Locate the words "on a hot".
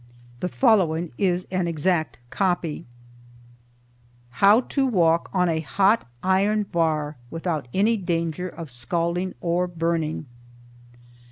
5.31-6.07